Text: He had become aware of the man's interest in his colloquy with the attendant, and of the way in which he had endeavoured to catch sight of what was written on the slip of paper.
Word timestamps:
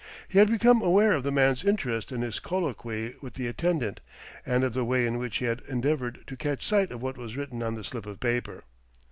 He 0.27 0.39
had 0.39 0.49
become 0.49 0.81
aware 0.81 1.13
of 1.13 1.21
the 1.21 1.31
man's 1.31 1.63
interest 1.63 2.11
in 2.11 2.23
his 2.23 2.39
colloquy 2.39 3.13
with 3.21 3.35
the 3.35 3.45
attendant, 3.45 3.99
and 4.47 4.63
of 4.63 4.73
the 4.73 4.83
way 4.83 5.05
in 5.05 5.19
which 5.19 5.37
he 5.37 5.45
had 5.45 5.61
endeavoured 5.69 6.23
to 6.25 6.35
catch 6.35 6.65
sight 6.65 6.89
of 6.91 7.03
what 7.03 7.17
was 7.19 7.37
written 7.37 7.61
on 7.61 7.75
the 7.75 7.83
slip 7.83 8.07
of 8.07 8.19
paper. 8.19 8.63